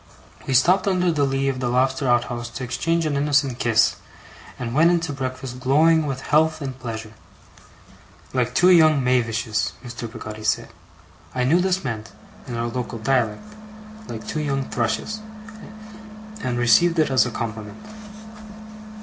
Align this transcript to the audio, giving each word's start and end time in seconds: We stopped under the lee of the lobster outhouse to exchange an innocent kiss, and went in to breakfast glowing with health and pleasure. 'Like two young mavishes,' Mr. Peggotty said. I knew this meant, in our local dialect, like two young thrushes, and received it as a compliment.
We 0.47 0.55
stopped 0.55 0.87
under 0.87 1.11
the 1.11 1.25
lee 1.25 1.47
of 1.47 1.59
the 1.59 1.69
lobster 1.69 2.07
outhouse 2.07 2.49
to 2.49 2.63
exchange 2.63 3.05
an 3.05 3.15
innocent 3.15 3.59
kiss, 3.59 3.97
and 4.57 4.73
went 4.73 4.89
in 4.89 4.99
to 5.01 5.13
breakfast 5.13 5.59
glowing 5.59 6.07
with 6.07 6.21
health 6.21 6.59
and 6.59 6.75
pleasure. 6.79 7.13
'Like 8.33 8.55
two 8.55 8.71
young 8.71 9.03
mavishes,' 9.03 9.73
Mr. 9.85 10.11
Peggotty 10.11 10.43
said. 10.43 10.69
I 11.35 11.43
knew 11.43 11.59
this 11.61 11.83
meant, 11.83 12.13
in 12.47 12.57
our 12.57 12.65
local 12.65 12.97
dialect, 12.97 13.43
like 14.07 14.25
two 14.27 14.41
young 14.41 14.67
thrushes, 14.71 15.19
and 16.41 16.57
received 16.57 16.97
it 16.97 17.11
as 17.11 17.27
a 17.27 17.29
compliment. 17.29 17.77